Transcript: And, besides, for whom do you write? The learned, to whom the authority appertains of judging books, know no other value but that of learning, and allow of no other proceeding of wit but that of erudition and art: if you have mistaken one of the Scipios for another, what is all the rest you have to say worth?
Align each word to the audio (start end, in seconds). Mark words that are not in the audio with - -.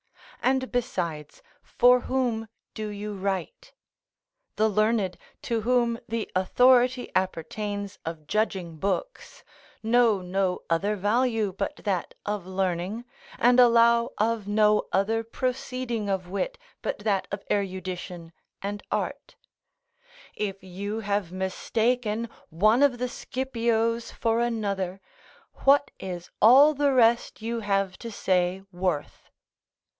And, 0.41 0.71
besides, 0.71 1.43
for 1.61 1.99
whom 1.99 2.47
do 2.73 2.87
you 2.87 3.13
write? 3.15 3.73
The 4.55 4.67
learned, 4.67 5.15
to 5.43 5.61
whom 5.61 5.99
the 6.07 6.31
authority 6.35 7.11
appertains 7.15 7.99
of 8.03 8.25
judging 8.25 8.77
books, 8.77 9.43
know 9.83 10.23
no 10.23 10.63
other 10.71 10.95
value 10.95 11.53
but 11.53 11.75
that 11.83 12.15
of 12.25 12.47
learning, 12.47 13.05
and 13.37 13.59
allow 13.59 14.09
of 14.17 14.47
no 14.47 14.87
other 14.91 15.23
proceeding 15.23 16.09
of 16.09 16.27
wit 16.27 16.57
but 16.81 16.97
that 16.99 17.27
of 17.31 17.43
erudition 17.51 18.33
and 18.63 18.81
art: 18.91 19.35
if 20.35 20.63
you 20.63 21.01
have 21.01 21.31
mistaken 21.31 22.27
one 22.49 22.81
of 22.81 22.97
the 22.97 23.07
Scipios 23.07 24.09
for 24.09 24.39
another, 24.39 24.99
what 25.63 25.91
is 25.99 26.31
all 26.41 26.73
the 26.73 26.91
rest 26.91 27.43
you 27.43 27.59
have 27.59 27.99
to 27.99 28.11
say 28.11 28.63
worth? 28.71 29.27